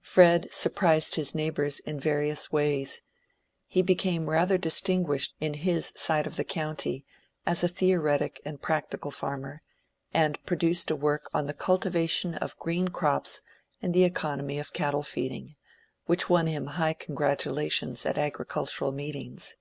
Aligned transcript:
Fred 0.00 0.50
surprised 0.50 1.14
his 1.16 1.34
neighbors 1.34 1.78
in 1.80 2.00
various 2.00 2.50
ways. 2.50 3.02
He 3.66 3.82
became 3.82 4.30
rather 4.30 4.56
distinguished 4.56 5.34
in 5.40 5.52
his 5.52 5.88
side 5.94 6.26
of 6.26 6.36
the 6.36 6.42
county 6.44 7.04
as 7.44 7.62
a 7.62 7.68
theoretic 7.68 8.40
and 8.46 8.62
practical 8.62 9.10
farmer, 9.10 9.60
and 10.14 10.42
produced 10.46 10.90
a 10.90 10.96
work 10.96 11.28
on 11.34 11.46
the 11.48 11.52
"Cultivation 11.52 12.34
of 12.34 12.58
Green 12.58 12.88
Crops 12.88 13.42
and 13.82 13.92
the 13.92 14.04
Economy 14.04 14.58
of 14.58 14.72
Cattle 14.72 15.02
Feeding" 15.02 15.54
which 16.06 16.30
won 16.30 16.46
him 16.46 16.64
high 16.80 16.94
congratulations 16.94 18.06
at 18.06 18.16
agricultural 18.16 18.90
meetings. 18.90 19.54